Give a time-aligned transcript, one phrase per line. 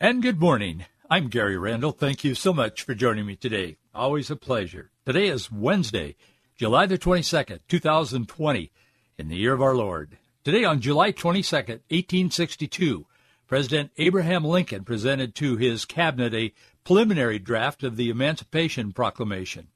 [0.00, 0.84] And good morning.
[1.10, 1.90] I'm Gary Randall.
[1.90, 3.78] Thank you so much for joining me today.
[3.92, 4.92] Always a pleasure.
[5.04, 6.14] Today is Wednesday,
[6.54, 8.70] July the 22nd, 2020,
[9.18, 10.16] in the year of our Lord.
[10.44, 13.06] Today on July 22nd, 1862,
[13.48, 16.52] President Abraham Lincoln presented to his cabinet a
[16.84, 19.66] preliminary draft of the Emancipation Proclamation.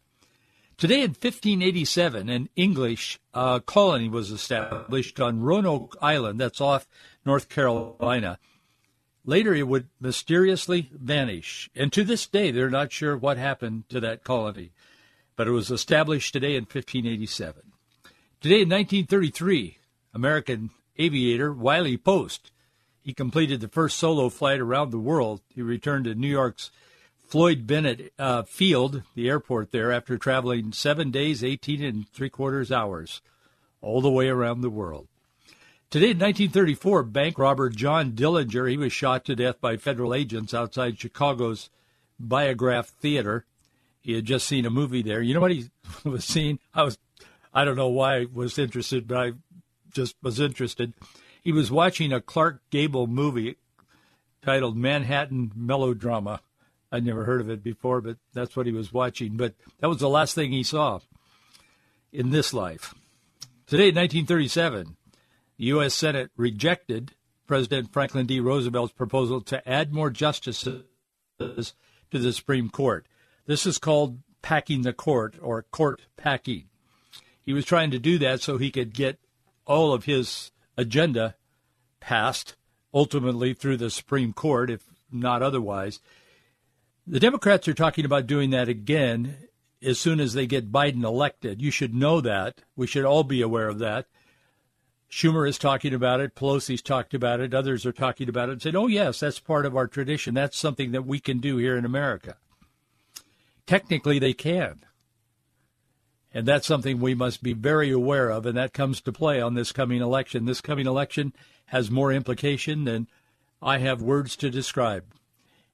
[0.76, 6.86] Today in 1587, an English uh, colony was established on Roanoke Island, that's off
[7.26, 8.38] North Carolina.
[9.24, 14.00] Later, it would mysteriously vanish, and to this day, they're not sure what happened to
[14.00, 14.72] that colony.
[15.36, 17.62] But it was established today in 1587.
[18.40, 19.78] Today in 1933,
[20.12, 22.50] American aviator Wiley Post,
[23.00, 25.40] he completed the first solo flight around the world.
[25.54, 26.70] He returned to New York's
[27.32, 32.70] Floyd Bennett uh, Field, the airport there, after traveling seven days, 18 and three quarters
[32.70, 33.22] hours,
[33.80, 35.08] all the way around the world.
[35.92, 40.54] Today in 1934, bank robber John Dillinger, he was shot to death by federal agents
[40.54, 41.68] outside Chicago's
[42.18, 43.44] Biograph Theater.
[44.00, 45.20] He had just seen a movie there.
[45.20, 45.68] You know what he
[46.04, 46.60] was seeing?
[46.72, 46.96] I was,
[47.52, 49.32] I don't know why I was interested, but I
[49.92, 50.94] just was interested.
[51.42, 53.56] He was watching a Clark Gable movie
[54.42, 56.40] titled Manhattan Melodrama.
[56.90, 59.36] I'd never heard of it before, but that's what he was watching.
[59.36, 61.00] But that was the last thing he saw
[62.14, 62.94] in this life.
[63.66, 64.96] Today, 1937,
[65.58, 65.94] the U.S.
[65.94, 67.12] Senate rejected
[67.46, 68.40] President Franklin D.
[68.40, 70.84] Roosevelt's proposal to add more justices
[71.38, 73.06] to the Supreme Court.
[73.46, 76.64] This is called packing the court or court packing.
[77.42, 79.18] He was trying to do that so he could get
[79.66, 81.36] all of his agenda
[82.00, 82.56] passed
[82.94, 86.00] ultimately through the Supreme Court, if not otherwise.
[87.06, 89.36] The Democrats are talking about doing that again
[89.82, 91.60] as soon as they get Biden elected.
[91.60, 92.62] You should know that.
[92.76, 94.06] We should all be aware of that.
[95.12, 96.34] Schumer is talking about it.
[96.34, 97.52] Pelosi's talked about it.
[97.52, 100.32] Others are talking about it and said, oh, yes, that's part of our tradition.
[100.32, 102.36] That's something that we can do here in America.
[103.66, 104.86] Technically, they can.
[106.32, 109.52] And that's something we must be very aware of, and that comes to play on
[109.52, 110.46] this coming election.
[110.46, 111.34] This coming election
[111.66, 113.06] has more implication than
[113.60, 115.04] I have words to describe.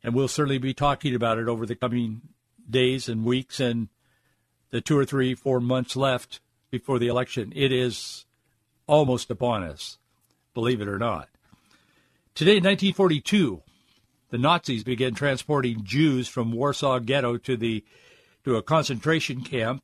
[0.03, 2.23] And we'll certainly be talking about it over the coming
[2.69, 3.89] days and weeks and
[4.71, 6.41] the two or three, four months left
[6.73, 7.53] before the election.
[7.55, 8.25] It is
[8.89, 9.99] almost upon us,
[10.55, 11.29] believe it or not.
[12.35, 13.63] Today, in 1942,
[14.31, 17.85] the Nazis began transporting Jews from Warsaw Ghetto to the
[18.45, 19.83] to a concentration camp.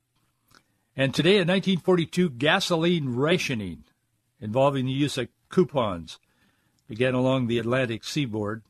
[0.96, 3.84] And today, in 1942, gasoline rationing
[4.40, 6.18] involving the use of coupons
[6.88, 8.62] began along the Atlantic seaboard.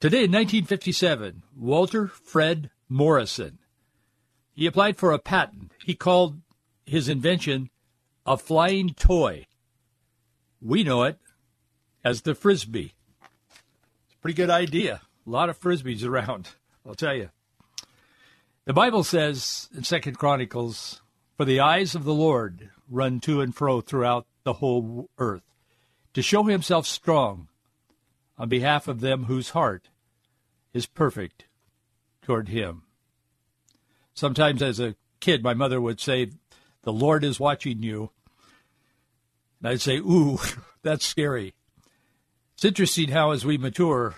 [0.00, 3.58] Today, in 1957, Walter Fred Morrison.
[4.54, 5.72] He applied for a patent.
[5.84, 6.40] He called
[6.86, 7.70] his invention
[8.26, 9.46] a flying toy.
[10.60, 11.18] We know it
[12.04, 12.94] as the frisbee.
[13.22, 15.02] It's a pretty good idea.
[15.26, 16.50] A lot of frisbees around,
[16.86, 17.30] I'll tell you.
[18.64, 21.00] The Bible says in Second Chronicles,
[21.36, 25.44] "For the eyes of the Lord run to and fro throughout the whole earth,
[26.14, 27.48] to show himself strong
[28.36, 29.90] on behalf of them whose heart
[30.72, 31.46] is perfect
[32.22, 32.82] toward him."
[34.14, 36.32] Sometimes as a kid, my mother would say,
[36.82, 38.10] "The Lord is watching you."
[39.60, 40.38] And I'd say, ooh,
[40.82, 41.54] that's scary.
[42.54, 44.14] It's interesting how as we mature,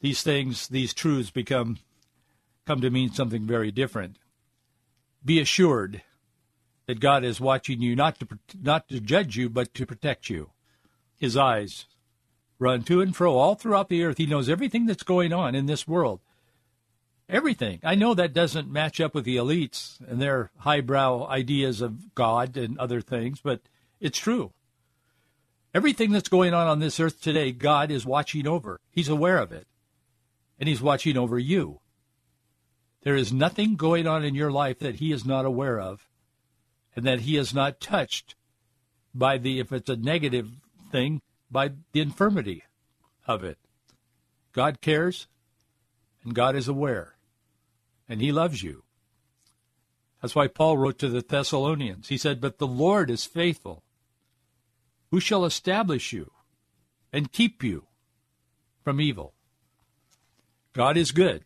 [0.00, 1.78] these things, these truths become
[2.66, 4.16] come to mean something very different.
[5.24, 6.02] Be assured
[6.86, 8.28] that God is watching you not to
[8.60, 10.50] not to judge you but to protect you.
[11.18, 11.86] His eyes
[12.58, 14.18] run to and fro all throughout the earth.
[14.18, 16.20] He knows everything that's going on in this world.
[17.28, 17.80] Everything.
[17.82, 22.56] I know that doesn't match up with the elites and their highbrow ideas of God
[22.56, 23.60] and other things, but
[24.00, 24.52] it's true.
[25.74, 28.80] Everything that's going on on this earth today, God is watching over.
[28.90, 29.66] He's aware of it.
[30.58, 31.80] And He's watching over you.
[33.02, 36.08] There is nothing going on in your life that He is not aware of
[36.94, 38.34] and that He is not touched
[39.14, 40.48] by the, if it's a negative
[40.90, 41.20] thing,
[41.50, 42.64] by the infirmity
[43.26, 43.58] of it.
[44.52, 45.26] God cares
[46.24, 47.16] and God is aware
[48.08, 48.84] and He loves you.
[50.22, 52.08] That's why Paul wrote to the Thessalonians.
[52.08, 53.82] He said, But the Lord is faithful
[55.10, 56.30] who shall establish you
[57.12, 57.86] and keep you
[58.82, 59.34] from evil.
[60.72, 61.44] God is good.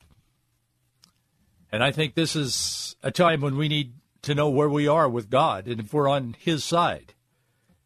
[1.72, 5.08] And I think this is a time when we need to know where we are
[5.08, 7.14] with God and if we're on His side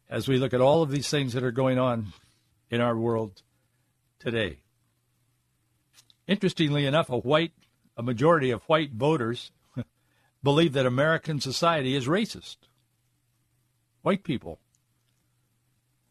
[0.08, 2.12] as we look at all of these things that are going on
[2.70, 3.42] in our world
[4.18, 4.60] today.
[6.26, 7.52] Interestingly enough, a white,
[7.96, 9.52] a majority of white voters
[10.42, 12.56] believe that American society is racist.
[14.02, 14.60] White people.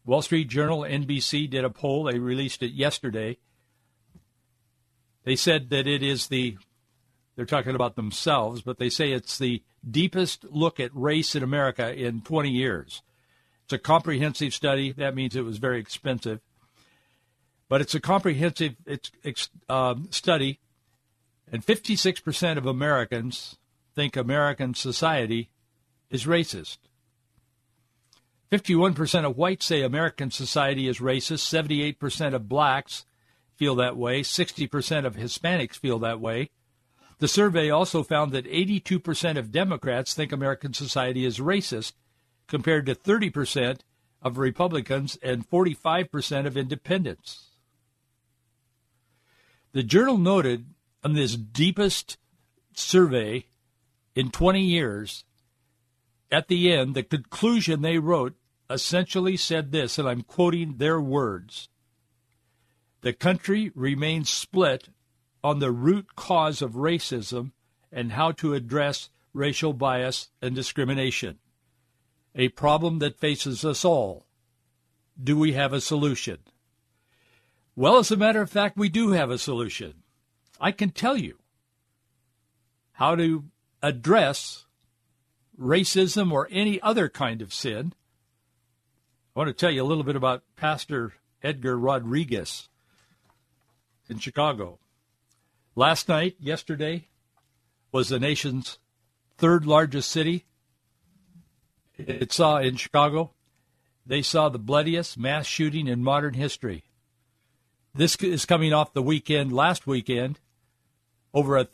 [0.04, 2.04] Wall Street Journal, NBC did a poll.
[2.04, 3.38] They released it yesterday.
[5.24, 6.58] They said that it is the,
[7.34, 11.94] they're talking about themselves, but they say it's the deepest look at race in America
[11.94, 13.02] in 20 years.
[13.64, 14.92] It's a comprehensive study.
[14.92, 16.40] That means it was very expensive.
[17.68, 20.60] But it's a comprehensive it's, um, study,
[21.50, 23.56] and 56% of Americans
[23.94, 25.50] think American society
[26.10, 26.78] is racist.
[28.54, 31.96] 51% of whites say American society is racist.
[31.98, 33.04] 78% of blacks
[33.56, 34.20] feel that way.
[34.20, 36.50] 60% of Hispanics feel that way.
[37.18, 41.94] The survey also found that 82% of Democrats think American society is racist,
[42.46, 43.80] compared to 30%
[44.22, 47.50] of Republicans and 45% of independents.
[49.72, 50.66] The journal noted
[51.02, 52.18] on this deepest
[52.74, 53.46] survey
[54.14, 55.24] in 20 years,
[56.30, 58.34] at the end, the conclusion they wrote
[58.70, 61.68] essentially said this, and I'm quoting their words
[63.02, 64.88] The country remains split
[65.42, 67.52] on the root cause of racism
[67.92, 71.38] and how to address racial bias and discrimination,
[72.34, 74.26] a problem that faces us all.
[75.22, 76.38] Do we have a solution?
[77.76, 80.02] Well, as a matter of fact, we do have a solution.
[80.60, 81.38] I can tell you
[82.92, 83.44] how to
[83.82, 84.66] address
[85.60, 87.92] racism or any other kind of sin.
[89.34, 92.68] I want to tell you a little bit about Pastor Edgar Rodriguez
[94.08, 94.78] in Chicago.
[95.74, 97.08] Last night, yesterday,
[97.90, 98.78] was the nation's
[99.36, 100.44] third largest city.
[101.98, 103.32] It saw in Chicago,
[104.06, 106.84] they saw the bloodiest mass shooting in modern history.
[107.92, 110.38] This is coming off the weekend, last weekend,
[111.32, 111.66] over a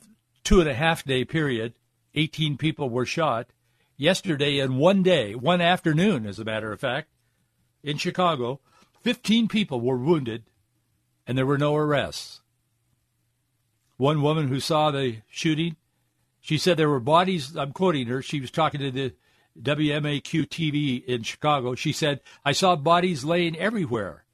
[0.44, 1.74] two and a half day period.
[2.14, 3.48] 18 people were shot.
[3.98, 7.10] Yesterday, in one day, one afternoon, as a matter of fact,
[7.82, 8.60] in Chicago,
[9.02, 10.44] 15 people were wounded,
[11.26, 12.40] and there were no arrests.
[13.96, 15.76] One woman who saw the shooting,
[16.40, 17.56] she said there were bodies.
[17.56, 18.22] I'm quoting her.
[18.22, 19.14] She was talking to the
[19.60, 21.74] WMAQ TV in Chicago.
[21.74, 24.24] She said, I saw bodies laying everywhere.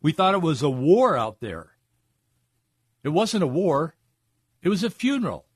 [0.00, 1.72] We thought it was a war out there.
[3.04, 3.94] It wasn't a war,
[4.62, 5.46] it was a funeral.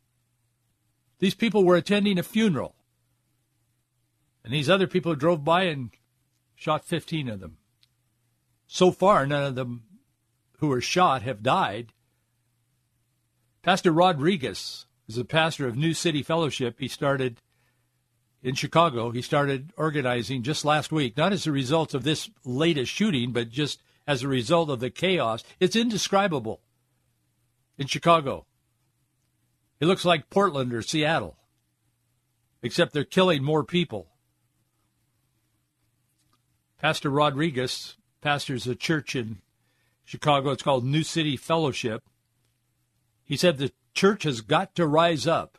[1.19, 2.75] These people were attending a funeral.
[4.44, 5.90] And these other people drove by and
[6.56, 7.58] shot 15 of them.
[8.66, 9.84] So far, none of them
[10.58, 11.92] who were shot have died.
[13.62, 16.76] Pastor Rodriguez is a pastor of New City Fellowship.
[16.78, 17.40] He started
[18.42, 19.10] in Chicago.
[19.10, 23.50] He started organizing just last week, not as a result of this latest shooting, but
[23.50, 25.44] just as a result of the chaos.
[25.60, 26.60] It's indescribable
[27.78, 28.46] in Chicago.
[29.80, 31.36] It looks like Portland or Seattle,
[32.62, 34.08] except they're killing more people.
[36.81, 39.38] Pastor Rodriguez pastors a church in
[40.05, 40.50] Chicago.
[40.50, 42.02] It's called New City Fellowship.
[43.25, 45.59] He said the church has got to rise up.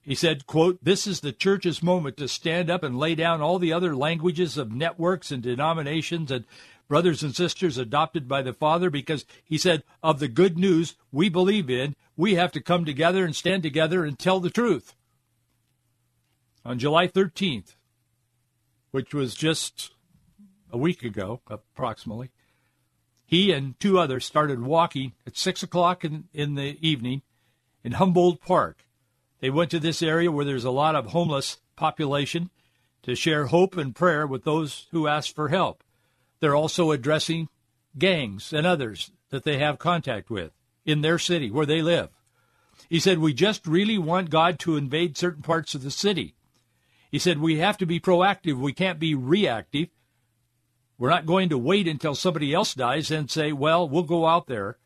[0.00, 3.58] He said, quote, this is the church's moment to stand up and lay down all
[3.58, 6.44] the other languages of networks and denominations and
[6.88, 11.30] brothers and sisters adopted by the Father, because he said, of the good news we
[11.30, 14.94] believe in, we have to come together and stand together and tell the truth.
[16.64, 17.74] On July 13th,
[18.94, 19.90] which was just
[20.70, 22.30] a week ago, approximately,
[23.26, 27.22] he and two others started walking at 6 o'clock in, in the evening
[27.82, 28.86] in Humboldt Park.
[29.40, 32.50] They went to this area where there's a lot of homeless population
[33.02, 35.82] to share hope and prayer with those who ask for help.
[36.38, 37.48] They're also addressing
[37.98, 40.52] gangs and others that they have contact with
[40.86, 42.10] in their city where they live.
[42.88, 46.36] He said, We just really want God to invade certain parts of the city.
[47.14, 48.56] He said, We have to be proactive.
[48.56, 49.86] We can't be reactive.
[50.98, 54.48] We're not going to wait until somebody else dies and say, Well, we'll go out
[54.48, 54.78] there.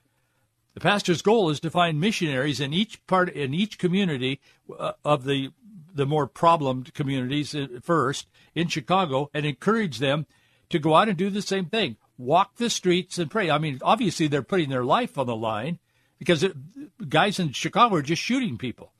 [0.74, 4.42] The pastor's goal is to find missionaries in each part, in each community
[4.78, 5.52] uh, of the
[5.94, 10.26] the more problemed communities uh, first in Chicago and encourage them
[10.68, 11.96] to go out and do the same thing.
[12.18, 13.50] Walk the streets and pray.
[13.50, 15.78] I mean, obviously they're putting their life on the line
[16.18, 18.92] because it, guys in Chicago are just shooting people.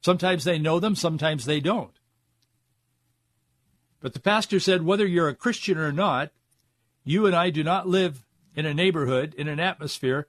[0.00, 1.92] Sometimes they know them, sometimes they don't.
[4.02, 6.32] But the pastor said, whether you're a Christian or not,
[7.04, 10.26] you and I do not live in a neighborhood, in an atmosphere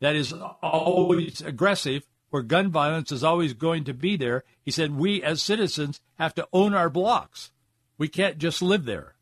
[0.00, 4.44] that is always aggressive, where gun violence is always going to be there.
[4.62, 7.50] He said, we as citizens have to own our blocks.
[7.96, 9.14] We can't just live there.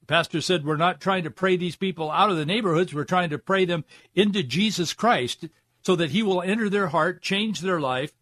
[0.00, 2.94] The pastor said, we're not trying to pray these people out of the neighborhoods.
[2.94, 5.48] We're trying to pray them into Jesus Christ
[5.82, 8.12] so that he will enter their heart, change their life,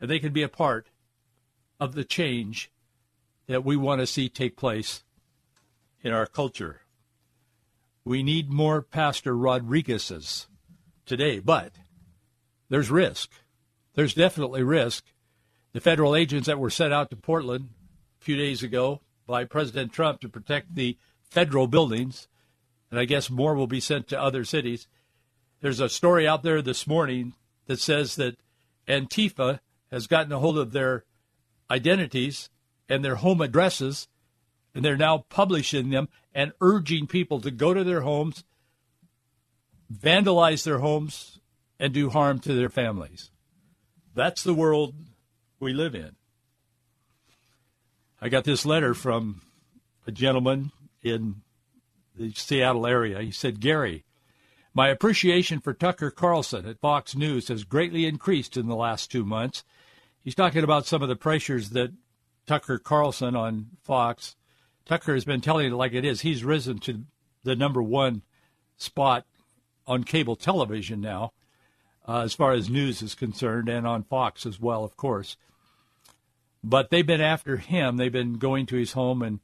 [0.00, 0.88] and they can be a part
[1.80, 2.70] of the change
[3.46, 5.02] that we want to see take place
[6.02, 6.82] in our culture.
[8.04, 10.46] We need more Pastor Rodriguez's
[11.06, 11.72] today, but
[12.68, 13.30] there's risk.
[13.94, 15.04] There's definitely risk.
[15.72, 17.70] The federal agents that were sent out to Portland
[18.20, 20.96] a few days ago by President Trump to protect the
[21.30, 22.28] federal buildings,
[22.90, 24.86] and I guess more will be sent to other cities.
[25.60, 27.34] There's a story out there this morning
[27.66, 28.36] that says that
[28.86, 29.60] Antifa
[29.90, 31.04] has gotten a hold of their
[31.70, 32.50] identities
[32.88, 34.08] and their home addresses,
[34.74, 38.44] and they're now publishing them and urging people to go to their homes,
[39.92, 41.38] vandalize their homes,
[41.78, 43.30] and do harm to their families.
[44.14, 44.94] That's the world
[45.60, 46.16] we live in.
[48.20, 49.42] I got this letter from
[50.06, 50.72] a gentleman
[51.02, 51.42] in
[52.16, 53.20] the Seattle area.
[53.20, 54.04] He said, Gary,
[54.72, 59.24] my appreciation for Tucker Carlson at Fox News has greatly increased in the last two
[59.24, 59.62] months.
[60.22, 61.92] He's talking about some of the pressures that
[62.46, 64.36] Tucker Carlson on Fox,
[64.84, 66.20] Tucker has been telling it like it is.
[66.20, 67.04] He's risen to
[67.42, 68.22] the number one
[68.76, 69.26] spot
[69.86, 71.32] on cable television now
[72.06, 75.36] uh, as far as news is concerned, and on Fox as well, of course.
[76.62, 77.96] But they've been after him.
[77.96, 79.40] They've been going to his home and,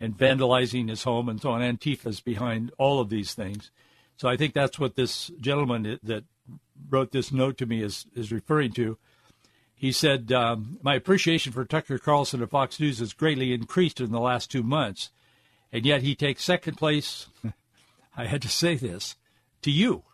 [0.00, 1.62] and vandalizing his home and so on.
[1.62, 3.70] Antifa's behind all of these things.
[4.16, 6.24] So I think that's what this gentleman that
[6.88, 8.98] wrote this note to me is, is referring to.
[9.76, 14.10] He said, um, My appreciation for Tucker Carlson of Fox News has greatly increased in
[14.10, 15.10] the last two months,
[15.70, 17.26] and yet he takes second place.
[18.16, 19.16] I had to say this
[19.60, 20.04] to you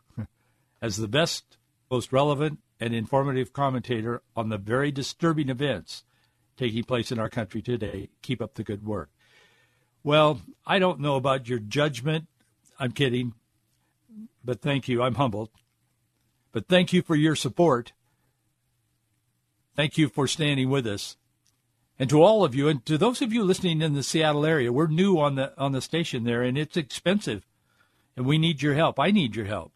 [0.83, 1.57] as the best
[1.89, 6.03] most relevant and informative commentator on the very disturbing events
[6.57, 8.09] taking place in our country today.
[8.23, 9.11] Keep up the good work.
[10.03, 12.27] Well, I don't know about your judgment.
[12.79, 13.35] I'm kidding.
[14.45, 15.03] But thank you.
[15.03, 15.51] I'm humbled.
[16.51, 17.93] But thank you for your support.
[19.75, 21.17] Thank you for standing with us.
[21.99, 24.73] And to all of you, and to those of you listening in the Seattle area,
[24.73, 27.47] we're new on the on the station there, and it's expensive,
[28.17, 28.99] and we need your help.
[28.99, 29.73] I need your help.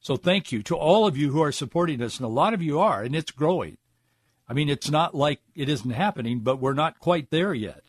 [0.00, 2.62] So thank you to all of you who are supporting us, and a lot of
[2.62, 3.76] you are, and it's growing.
[4.48, 7.82] I mean, it's not like it isn't happening, but we're not quite there yet.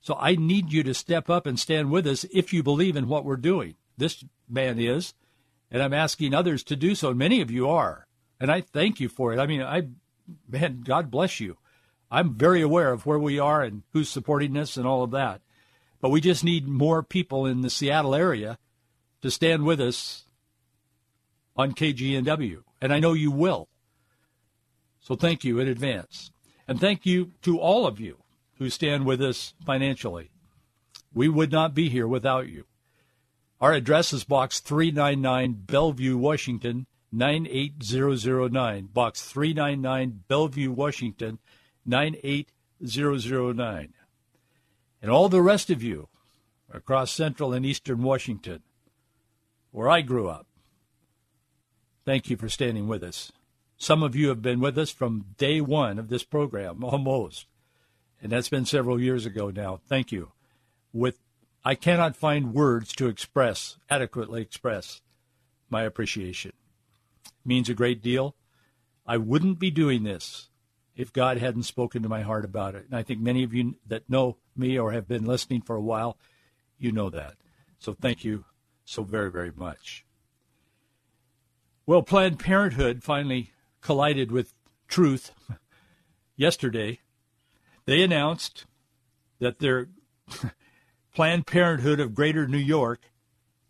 [0.00, 3.08] So I need you to step up and stand with us if you believe in
[3.08, 3.74] what we're doing.
[3.96, 5.14] This man is,
[5.70, 7.14] and I'm asking others to do so.
[7.14, 8.06] Many of you are,
[8.38, 9.40] and I thank you for it.
[9.40, 9.88] I mean, I,
[10.48, 11.58] man, God bless you.
[12.10, 15.40] I'm very aware of where we are and who's supporting us and all of that.
[16.00, 18.58] But we just need more people in the Seattle area
[19.22, 20.24] to stand with us
[21.56, 23.68] on KGNW, and I know you will.
[25.00, 26.30] So thank you in advance.
[26.66, 28.18] And thank you to all of you
[28.58, 30.30] who stand with us financially.
[31.12, 32.64] We would not be here without you.
[33.60, 38.92] Our address is Box 399, Bellevue, Washington, 98009.
[38.92, 41.38] Box 399, Bellevue, Washington,
[41.86, 43.94] 98009.
[45.00, 46.08] And all the rest of you
[46.72, 48.62] across central and eastern Washington,
[49.70, 50.48] where I grew up,
[52.04, 53.32] Thank you for standing with us.
[53.78, 57.46] Some of you have been with us from day one of this program, almost.
[58.22, 59.80] And that's been several years ago now.
[59.88, 60.32] Thank you.
[60.92, 61.18] With
[61.64, 65.00] I cannot find words to express, adequately express
[65.70, 66.52] my appreciation.
[67.44, 68.36] Means a great deal.
[69.06, 70.48] I wouldn't be doing this
[70.96, 72.86] if God hadn't spoken to my heart about it.
[72.86, 75.82] And I think many of you that know me or have been listening for a
[75.82, 76.16] while,
[76.78, 77.34] you know that.
[77.78, 78.44] So thank you
[78.84, 80.04] so very, very much.
[81.86, 84.54] Well, Planned Parenthood finally collided with
[84.88, 85.32] truth
[86.36, 87.00] yesterday.
[87.84, 88.64] They announced
[89.38, 89.88] that their
[91.14, 93.10] Planned Parenthood of Greater New York,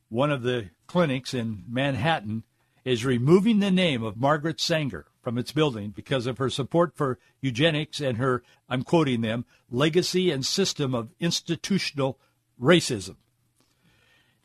[0.08, 2.44] one of the clinics in Manhattan,
[2.84, 7.18] is removing the name of Margaret Sanger from its building because of her support for
[7.40, 12.18] eugenics and her, I'm quoting them, legacy and system of institutional
[12.60, 13.16] racism.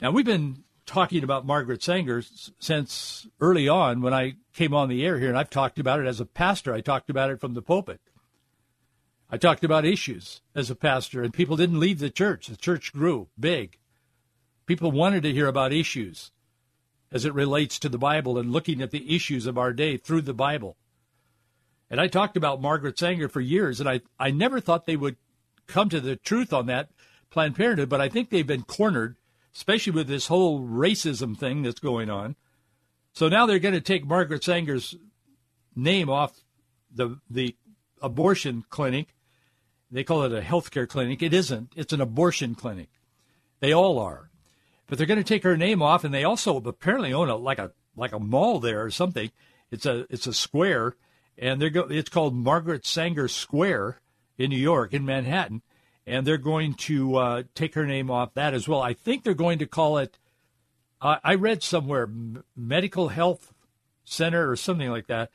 [0.01, 2.23] Now, we've been talking about Margaret Sanger
[2.59, 6.07] since early on when I came on the air here, and I've talked about it
[6.07, 6.73] as a pastor.
[6.73, 7.99] I talked about it from the pulpit.
[9.29, 12.47] I talked about issues as a pastor, and people didn't leave the church.
[12.47, 13.77] The church grew big.
[14.65, 16.31] People wanted to hear about issues
[17.11, 20.21] as it relates to the Bible and looking at the issues of our day through
[20.21, 20.77] the Bible.
[21.89, 25.17] And I talked about Margaret Sanger for years, and I, I never thought they would
[25.65, 26.89] come to the truth on that
[27.31, 29.15] Planned Parenthood, but I think they've been cornered
[29.55, 32.35] especially with this whole racism thing that's going on.
[33.13, 34.95] So now they're going to take Margaret Sanger's
[35.75, 36.39] name off
[36.93, 37.55] the the
[38.01, 39.15] abortion clinic.
[39.91, 41.21] They call it a healthcare clinic.
[41.21, 41.73] It isn't.
[41.75, 42.89] It's an abortion clinic.
[43.59, 44.28] They all are.
[44.89, 47.59] But they're going to take her name off, and they also apparently own a like
[47.59, 49.31] a like a mall there or something.
[49.71, 50.95] It's a it's a square,
[51.37, 54.01] and they're go, it's called Margaret Sanger Square
[54.37, 55.61] in New York in Manhattan,
[56.07, 58.81] and they're going to uh, take her name off that as well.
[58.81, 60.17] I think they're going to call it.
[60.99, 62.09] Uh, I read somewhere
[62.55, 63.53] Medical Health
[64.03, 65.29] Center or something like that,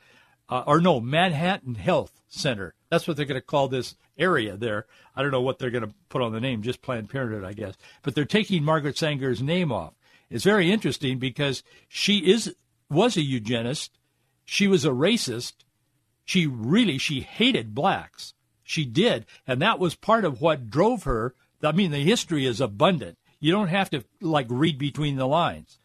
[0.49, 2.75] uh, or no Manhattan Health Center.
[2.89, 4.85] That's what they're going to call this area there.
[5.15, 7.53] I don't know what they're going to put on the name, just Planned Parenthood, I
[7.53, 7.75] guess.
[8.03, 9.93] But they're taking Margaret Sanger's name off.
[10.29, 12.55] It's very interesting because she is
[12.89, 13.91] was a eugenist.
[14.45, 15.53] She was a racist.
[16.23, 18.33] She really she hated blacks.
[18.63, 21.35] She did, and that was part of what drove her.
[21.61, 23.17] I mean, the history is abundant.
[23.39, 25.77] You don't have to like read between the lines.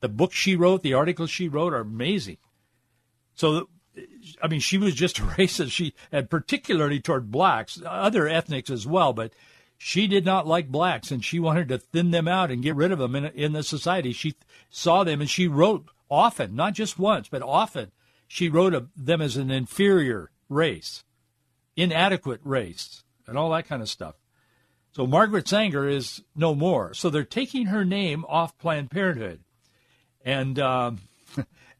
[0.00, 2.38] The books she wrote, the articles she wrote are amazing.
[3.34, 3.68] So
[4.42, 5.72] I mean, she was just a racist.
[5.72, 9.32] She, and particularly toward blacks, other ethnics as well, but
[9.78, 12.92] she did not like blacks and she wanted to thin them out and get rid
[12.92, 14.12] of them in, in the society.
[14.12, 14.34] She
[14.70, 17.92] saw them and she wrote often, not just once, but often,
[18.28, 21.04] she wrote of them as an inferior race,
[21.76, 24.14] inadequate race, and all that kind of stuff.
[24.92, 26.94] So Margaret Sanger is no more.
[26.94, 29.40] So they're taking her name off Planned Parenthood.
[30.24, 31.00] And, um,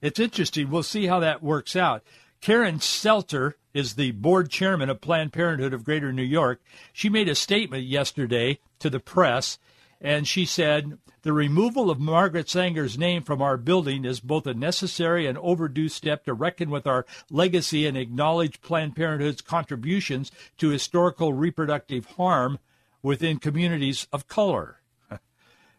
[0.00, 0.70] it's interesting.
[0.70, 2.02] We'll see how that works out.
[2.40, 6.62] Karen Seltzer is the board chairman of Planned Parenthood of Greater New York.
[6.92, 9.58] She made a statement yesterday to the press,
[10.00, 14.54] and she said, The removal of Margaret Sanger's name from our building is both a
[14.54, 20.68] necessary and overdue step to reckon with our legacy and acknowledge Planned Parenthood's contributions to
[20.68, 22.58] historical reproductive harm
[23.02, 24.80] within communities of color.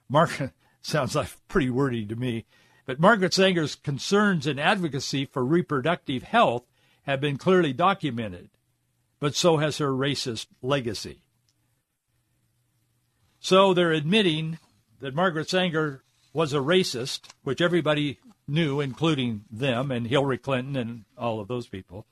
[0.10, 2.46] Margaret sounds like pretty wordy to me.
[2.88, 6.64] But Margaret Sanger's concerns and advocacy for reproductive health
[7.04, 8.50] have been clearly documented,
[9.20, 11.20] but so has her racist legacy.
[13.42, 14.58] So they're admitting
[15.02, 21.04] that Margaret Sanger was a racist, which everybody knew, including them and Hillary Clinton and
[21.18, 22.06] all of those people.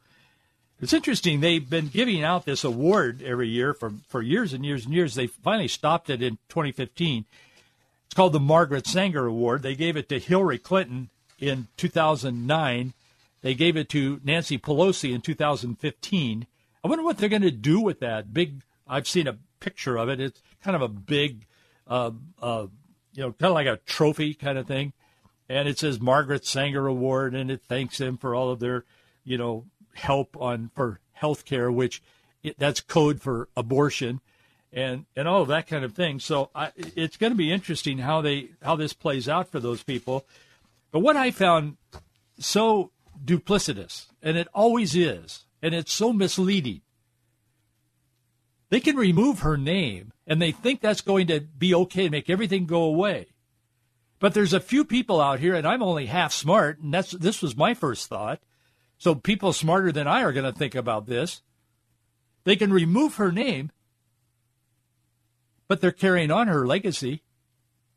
[0.81, 1.39] It's interesting.
[1.39, 5.15] They've been giving out this award every year for, for years and years and years.
[5.15, 7.25] They finally stopped it in 2015.
[8.05, 9.61] It's called the Margaret Sanger Award.
[9.61, 12.93] They gave it to Hillary Clinton in 2009.
[13.41, 16.47] They gave it to Nancy Pelosi in 2015.
[16.83, 18.61] I wonder what they're going to do with that big.
[18.87, 20.19] I've seen a picture of it.
[20.19, 21.45] It's kind of a big,
[21.87, 22.67] uh, uh,
[23.13, 24.93] you know, kind of like a trophy kind of thing,
[25.49, 28.85] and it says Margaret Sanger Award, and it thanks them for all of their,
[29.23, 32.03] you know, help on for health care, which
[32.43, 34.21] it, that's code for abortion
[34.75, 36.19] and and all of that kind of thing.
[36.19, 39.81] So I, it's going to be interesting how they how this plays out for those
[39.81, 40.25] people.
[40.91, 41.77] But what I found
[42.38, 42.91] so
[43.23, 46.81] duplicitous, and it always is, and it's so misleading.
[48.69, 52.65] They can remove her name, and they think that's going to be okay, make everything
[52.65, 53.27] go away.
[54.19, 57.41] But there's a few people out here, and I'm only half smart, and that's this
[57.41, 58.41] was my first thought.
[58.97, 61.41] So people smarter than I are going to think about this.
[62.43, 63.71] They can remove her name,
[65.67, 67.21] but they're carrying on her legacy.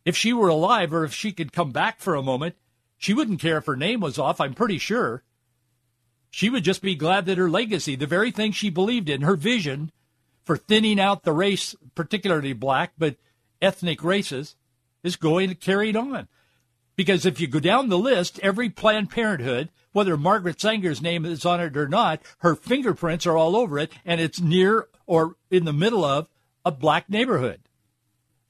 [0.04, 2.57] If she were alive or if she could come back for a moment,
[2.96, 5.22] she wouldn't care if her name was off, I'm pretty sure.
[6.31, 9.37] She would just be glad that her legacy, the very thing she believed in, her
[9.37, 9.92] vision
[10.44, 13.16] for thinning out the race, particularly black, but
[13.61, 14.57] ethnic races,
[15.02, 16.28] is going to carry on.
[16.96, 21.46] Because if you go down the list, every Planned Parenthood, whether Margaret Sanger's name is
[21.46, 25.64] on it or not, her fingerprints are all over it, and it's near or in
[25.64, 26.28] the middle of
[26.68, 27.61] a black neighborhood.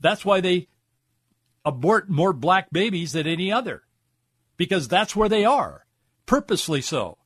[0.01, 0.69] That's why they
[1.65, 3.85] abort more black babies than any other,
[4.57, 5.87] because that's where they are,
[6.27, 7.19] purposely so.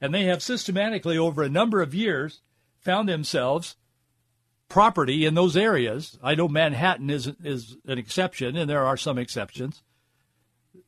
[0.00, 2.40] And they have systematically, over a number of years,
[2.78, 3.76] found themselves
[4.68, 6.18] property in those areas.
[6.22, 9.82] I know Manhattan is is an exception, and there are some exceptions.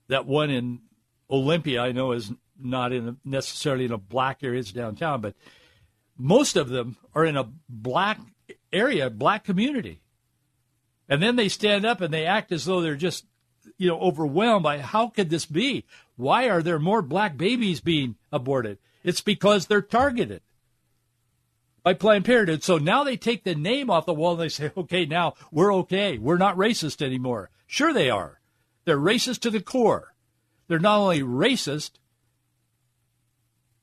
[0.07, 0.81] That one in
[1.29, 5.35] Olympia, I know, is not in necessarily in a black area; it's downtown, but
[6.17, 8.21] most of them are in a black
[8.73, 10.01] area, black community.
[11.09, 13.27] And then they stand up and they act as though they're just,
[13.77, 15.85] you know, overwhelmed by how could this be?
[16.17, 18.79] Why are there more black babies being aborted?
[19.03, 20.43] It's because they're targeted
[21.83, 22.63] by Planned Parenthood.
[22.63, 25.75] So now they take the name off the wall and they say, okay, now we're
[25.75, 26.19] okay.
[26.19, 27.51] We're not racist anymore.
[27.67, 28.41] Sure, they are.
[28.85, 30.15] They're racist to the core.
[30.69, 31.93] They're not only racist,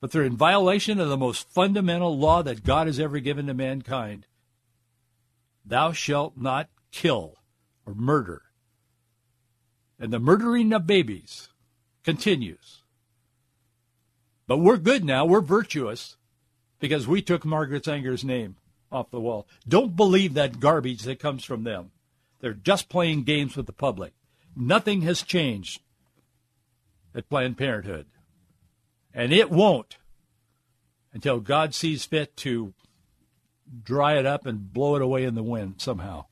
[0.00, 3.54] but they're in violation of the most fundamental law that God has ever given to
[3.54, 4.26] mankind
[5.68, 7.36] Thou shalt not kill
[7.86, 8.42] or murder.
[9.98, 11.48] and the murdering of babies
[12.04, 12.82] continues.
[14.46, 15.26] But we're good now.
[15.26, 16.16] We're virtuous
[16.78, 18.56] because we took Margaret Sanger's name
[18.90, 19.46] off the wall.
[19.66, 21.90] Don't believe that garbage that comes from them.
[22.40, 24.12] They're just playing games with the public.
[24.56, 25.80] Nothing has changed
[27.14, 28.06] at Planned Parenthood.
[29.12, 29.98] And it won't
[31.12, 32.72] until God sees fit to
[33.84, 36.26] dry it up and blow it away in the wind somehow.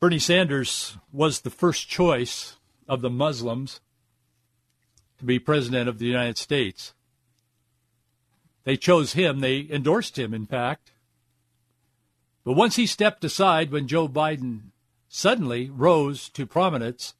[0.00, 3.80] Bernie Sanders was the first choice of the Muslims
[5.18, 6.92] to be president of the United States.
[8.64, 9.40] They chose him.
[9.40, 10.92] They endorsed him, in fact.
[12.44, 14.72] But once he stepped aside when Joe Biden
[15.08, 17.14] suddenly rose to prominence,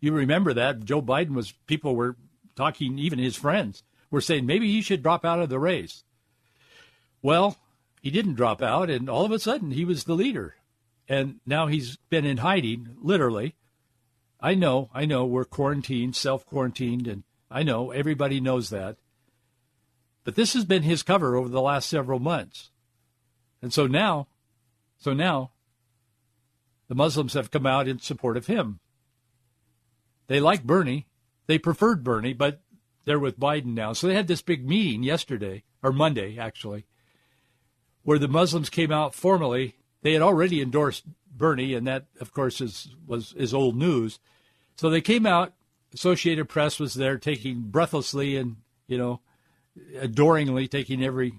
[0.00, 2.16] you remember that Joe Biden was, people were
[2.56, 6.04] talking, even his friends were saying maybe he should drop out of the race.
[7.22, 7.56] Well,
[8.02, 10.56] he didn't drop out, and all of a sudden he was the leader
[11.08, 13.54] and now he's been in hiding, literally.
[14.40, 18.96] I know, I know, we're quarantined, self quarantined, and I know everybody knows that.
[20.24, 22.70] But this has been his cover over the last several months.
[23.62, 24.28] And so now,
[24.98, 25.52] so now,
[26.88, 28.80] the Muslims have come out in support of him.
[30.26, 31.06] They like Bernie.
[31.46, 32.60] They preferred Bernie, but
[33.04, 33.92] they're with Biden now.
[33.92, 36.86] So they had this big meeting yesterday, or Monday, actually,
[38.06, 39.74] where the Muslims came out formally
[40.06, 44.20] they had already endorsed Bernie, and that, of course, is was is old news.
[44.76, 45.52] So they came out.
[45.92, 49.20] Associated Press was there, taking breathlessly and you know,
[49.98, 51.32] adoringly taking every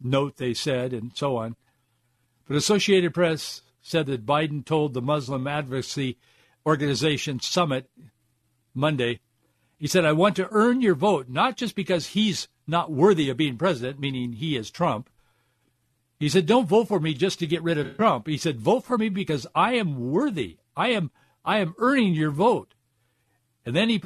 [0.00, 1.56] note they said, and so on.
[2.46, 6.16] But Associated Press said that Biden told the Muslim Advocacy
[6.64, 7.90] Organization Summit
[8.72, 9.18] Monday,
[9.78, 13.36] he said, I want to earn your vote, not just because he's not worthy of
[13.36, 15.10] being president, meaning he is Trump,
[16.18, 18.84] he said, "Don't vote for me just to get rid of Trump." He said, "Vote
[18.84, 20.58] for me because I am worthy.
[20.76, 21.10] I am
[21.44, 22.74] I am earning your vote."
[23.64, 24.00] And then he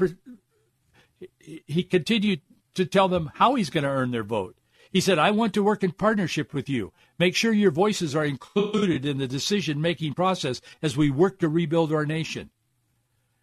[1.66, 2.40] he continued
[2.75, 4.57] to tell them how he's going to earn their vote.
[4.90, 6.92] He said, "I want to work in partnership with you.
[7.18, 11.92] Make sure your voices are included in the decision-making process as we work to rebuild
[11.92, 12.51] our nation."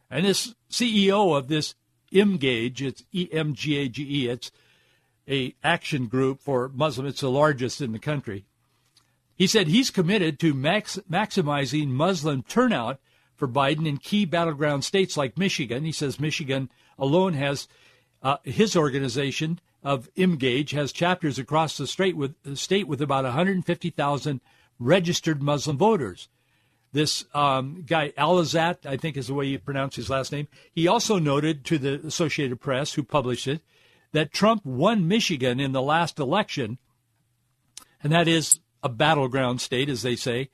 [0.10, 1.76] And this CEO of this
[2.12, 4.52] Emgage, it's E M G A G E, it's
[5.28, 7.12] a action group for Muslims.
[7.12, 8.46] It's the largest in the country.
[9.38, 13.00] He said he's committed to max- maximizing Muslim turnout
[13.36, 15.86] for Biden in key battleground states like Michigan.
[15.86, 17.68] He says Michigan alone has
[18.24, 23.26] uh, his organization of Emgage has chapters across the state with the state with about
[23.26, 24.42] 150,000
[24.80, 26.30] registered Muslim voters.
[26.94, 30.48] This um, guy Alizat, I think is the way you pronounce his last name.
[30.74, 33.62] He also noted to the Associated Press, who published it,
[34.14, 36.80] that Trump won Michigan in the last election,
[38.02, 40.50] and that is a battleground state, as they say.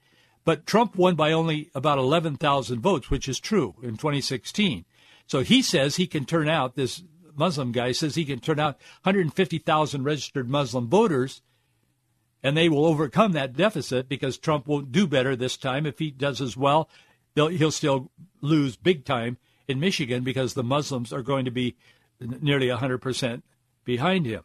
[0.45, 4.85] But Trump won by only about 11,000 votes, which is true in 2016.
[5.25, 7.03] So he says he can turn out, this
[7.35, 11.41] Muslim guy says he can turn out 150,000 registered Muslim voters,
[12.43, 15.85] and they will overcome that deficit because Trump won't do better this time.
[15.85, 16.89] If he does as well,
[17.35, 21.77] he'll still lose big time in Michigan because the Muslims are going to be
[22.19, 23.41] nearly 100%
[23.85, 24.43] behind him.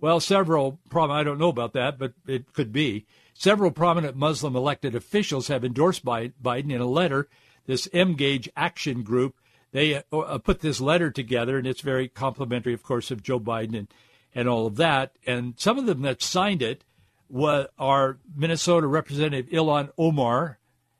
[0.00, 3.04] Well, several, problem I don't know about that, but it could be.
[3.40, 7.26] Several prominent Muslim elected officials have endorsed Biden in a letter.
[7.64, 9.34] This Emgage Action Group,
[9.72, 13.40] they uh, uh, put this letter together, and it's very complimentary, of course, of Joe
[13.40, 13.88] Biden and,
[14.34, 15.16] and all of that.
[15.26, 16.84] And some of them that signed it
[17.30, 20.58] were, are Minnesota Representative Ilhan Omar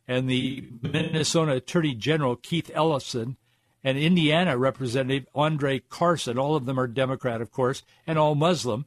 [0.08, 3.36] and the Minnesota Attorney General Keith Ellison
[3.84, 6.38] and Indiana Representative Andre Carson.
[6.38, 8.86] All of them are Democrat, of course, and all Muslim.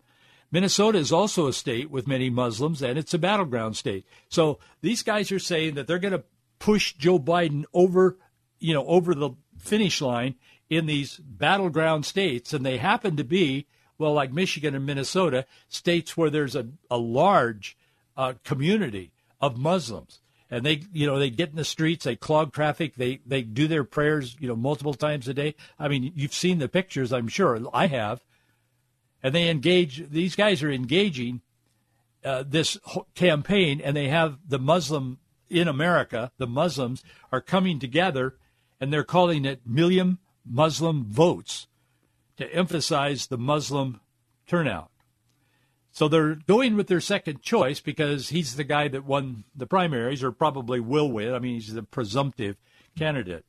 [0.53, 4.05] Minnesota is also a state with many Muslims, and it's a battleground state.
[4.29, 6.23] So these guys are saying that they're going to
[6.59, 8.19] push Joe Biden over,
[8.59, 10.35] you know, over the finish line
[10.69, 13.65] in these battleground states, and they happen to be,
[13.97, 17.75] well, like Michigan and Minnesota, states where there's a, a large
[18.15, 19.11] uh, community
[19.41, 20.19] of Muslims.
[20.51, 23.67] And they you know they get in the streets they clog traffic they they do
[23.67, 25.55] their prayers you know multiple times a day.
[25.79, 27.59] I mean you've seen the pictures i'm sure.
[27.73, 28.21] I have
[29.23, 31.41] and they engage these guys are engaging
[32.23, 32.77] uh, this
[33.15, 35.17] campaign and they have the muslim
[35.49, 38.35] in america the muslims are coming together
[38.79, 41.67] and they're calling it million muslim votes
[42.37, 43.99] to emphasize the muslim
[44.45, 44.91] turnout
[45.93, 50.23] so they're going with their second choice because he's the guy that won the primaries
[50.23, 51.35] or probably will win.
[51.35, 52.57] I mean, he's the presumptive
[52.97, 53.45] candidate.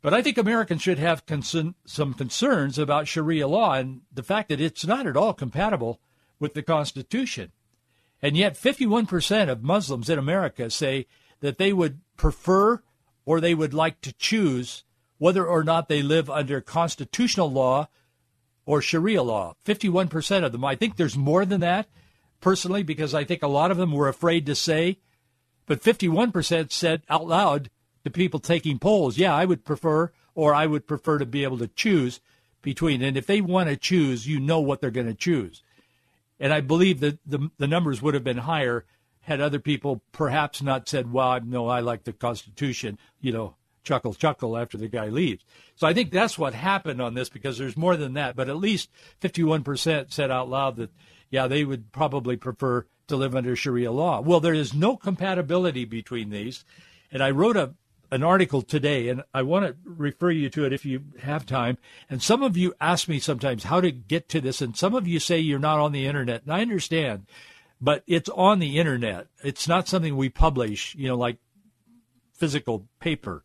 [0.00, 4.60] But I think Americans should have some concerns about Sharia law and the fact that
[4.60, 6.00] it's not at all compatible
[6.38, 7.50] with the Constitution.
[8.22, 11.06] And yet, 51% of Muslims in America say
[11.40, 12.82] that they would prefer
[13.24, 14.84] or they would like to choose
[15.18, 17.88] whether or not they live under constitutional law
[18.64, 19.54] or Sharia law.
[19.66, 20.64] 51% of them.
[20.64, 21.88] I think there's more than that,
[22.40, 24.98] personally, because I think a lot of them were afraid to say,
[25.66, 27.70] but 51% said out loud
[28.04, 31.58] to people taking polls, yeah, I would prefer, or I would prefer to be able
[31.58, 32.20] to choose
[32.62, 33.02] between.
[33.02, 35.62] And if they want to choose, you know what they're going to choose.
[36.40, 38.84] And I believe that the, the numbers would have been higher
[39.20, 44.14] had other people perhaps not said, well, no, I like the Constitution, you know, chuckle,
[44.14, 45.44] chuckle after the guy leaves.
[45.76, 48.36] So I think that's what happened on this because there's more than that.
[48.36, 50.90] But at least 51% said out loud that,
[51.30, 54.20] yeah, they would probably prefer to live under Sharia law.
[54.20, 56.64] Well, there is no compatibility between these.
[57.10, 57.74] And I wrote a,
[58.10, 61.78] an article today, and I want to refer you to it if you have time.
[62.08, 65.06] And some of you ask me sometimes how to get to this, and some of
[65.06, 67.26] you say you're not on the internet, and I understand,
[67.80, 69.28] but it's on the internet.
[69.42, 71.38] It's not something we publish, you know, like
[72.34, 73.42] physical paper.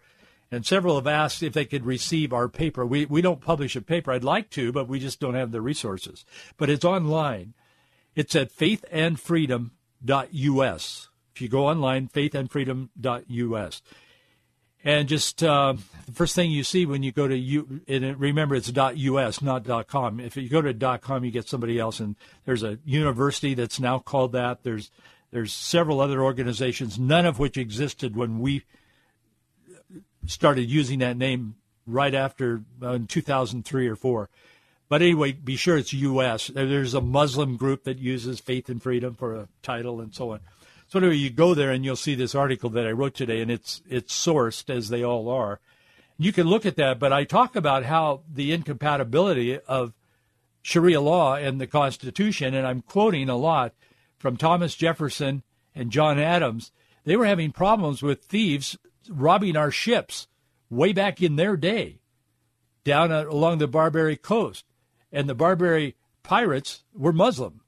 [0.52, 2.86] And several have asked if they could receive our paper.
[2.86, 4.12] We we don't publish a paper.
[4.12, 6.26] I'd like to, but we just don't have the resources.
[6.58, 7.56] But it's online.
[8.15, 11.10] It's at faithandfreedom.us.
[11.36, 13.82] If you go online, faithandfreedom.us.
[14.84, 18.56] And just uh, the first thing you see when you go to you, and remember
[18.56, 20.19] it's .us, not .com.
[20.19, 22.15] If you go to .com, you get somebody else, and
[22.46, 24.63] there's a university that's now called that.
[24.63, 24.91] There's
[25.32, 28.63] there's several other organizations, none of which existed when we
[30.26, 31.56] started using that name
[31.88, 34.30] right after uh, in 2003 or four.
[34.89, 36.52] But anyway, be sure it's U.S.
[36.54, 40.41] There's a Muslim group that uses Faith and Freedom for a title and so on.
[40.88, 43.50] So anyway, you go there and you'll see this article that I wrote today, and
[43.50, 45.60] it's it's sourced as they all are.
[46.17, 49.93] You can look at that, but I talk about how the incompatibility of
[50.62, 53.74] Sharia law and the Constitution, and I'm quoting a lot
[54.17, 55.43] from Thomas Jefferson
[55.76, 56.72] and John Adams.
[57.04, 58.78] They were having problems with thieves
[59.10, 60.28] robbing our ships
[60.69, 62.00] way back in their day
[62.84, 64.65] down along the Barbary coast.
[65.12, 67.62] And the Barbary pirates were Muslim.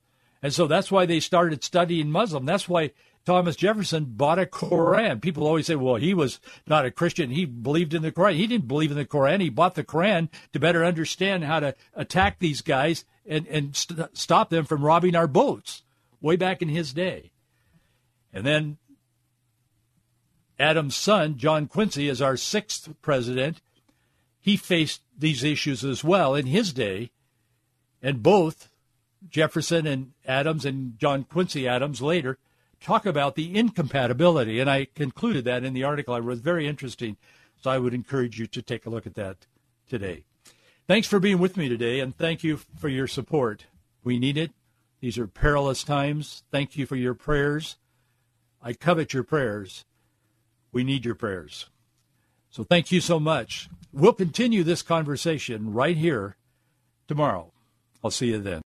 [0.45, 2.45] And so that's why they started studying Muslim.
[2.45, 2.91] That's why
[3.25, 5.19] Thomas Jefferson bought a Koran.
[5.19, 7.31] People always say, well, he was not a Christian.
[7.31, 8.35] He believed in the Koran.
[8.35, 9.41] He didn't believe in the Koran.
[9.41, 14.15] He bought the Koran to better understand how to attack these guys and, and st-
[14.15, 15.81] stop them from robbing our boats
[16.21, 17.31] way back in his day.
[18.31, 18.77] And then
[20.59, 23.61] Adam's son, John Quincy, is our sixth president.
[24.39, 27.09] He faced these issues as well in his day.
[27.99, 28.69] And both
[29.29, 32.37] Jefferson and Adams and John Quincy Adams later
[32.81, 34.59] talk about the incompatibility.
[34.59, 36.13] And I concluded that in the article.
[36.13, 37.17] I was very interesting.
[37.61, 39.47] So I would encourage you to take a look at that
[39.89, 40.23] today.
[40.87, 43.65] Thanks for being with me today, and thank you for your support.
[44.03, 44.51] We need it.
[45.01, 46.43] These are perilous times.
[46.51, 47.77] Thank you for your prayers.
[48.61, 49.83] I covet your prayers.
[50.71, 51.67] We need your prayers.
[52.51, 53.67] So thank you so much.
[53.91, 56.35] We'll continue this conversation right here
[57.07, 57.51] tomorrow.
[58.03, 58.63] I'll see you then.